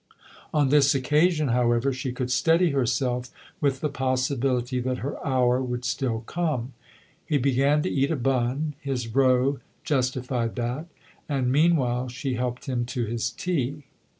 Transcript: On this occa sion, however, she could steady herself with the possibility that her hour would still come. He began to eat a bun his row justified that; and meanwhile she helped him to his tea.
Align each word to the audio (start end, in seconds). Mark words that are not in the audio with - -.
On 0.51 0.69
this 0.69 0.95
occa 0.95 1.29
sion, 1.29 1.49
however, 1.49 1.93
she 1.93 2.11
could 2.11 2.31
steady 2.31 2.71
herself 2.71 3.29
with 3.59 3.81
the 3.81 3.89
possibility 3.89 4.79
that 4.79 4.97
her 5.05 5.23
hour 5.23 5.61
would 5.61 5.85
still 5.85 6.21
come. 6.21 6.73
He 7.23 7.37
began 7.37 7.83
to 7.83 7.89
eat 7.91 8.09
a 8.09 8.15
bun 8.15 8.73
his 8.81 9.07
row 9.09 9.59
justified 9.83 10.55
that; 10.55 10.87
and 11.29 11.51
meanwhile 11.51 12.09
she 12.09 12.33
helped 12.33 12.65
him 12.65 12.83
to 12.85 13.05
his 13.05 13.29
tea. 13.29 13.83